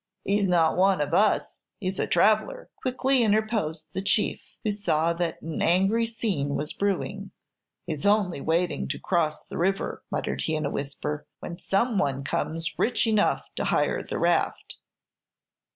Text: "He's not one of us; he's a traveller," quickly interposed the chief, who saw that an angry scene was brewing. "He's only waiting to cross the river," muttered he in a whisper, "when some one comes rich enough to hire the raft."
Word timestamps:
"He's 0.25 0.47
not 0.47 0.77
one 0.77 0.99
of 0.99 1.13
us; 1.13 1.53
he's 1.79 1.99
a 1.99 2.07
traveller," 2.07 2.71
quickly 2.75 3.21
interposed 3.21 3.85
the 3.93 4.01
chief, 4.01 4.41
who 4.63 4.71
saw 4.71 5.13
that 5.13 5.39
an 5.43 5.61
angry 5.61 6.07
scene 6.07 6.55
was 6.55 6.73
brewing. 6.73 7.29
"He's 7.85 8.03
only 8.03 8.41
waiting 8.41 8.87
to 8.87 8.99
cross 8.99 9.43
the 9.43 9.59
river," 9.59 10.01
muttered 10.09 10.41
he 10.41 10.55
in 10.55 10.65
a 10.65 10.71
whisper, 10.71 11.27
"when 11.39 11.59
some 11.59 11.99
one 11.99 12.23
comes 12.23 12.79
rich 12.79 13.05
enough 13.05 13.45
to 13.57 13.65
hire 13.65 14.01
the 14.01 14.17
raft." 14.17 14.77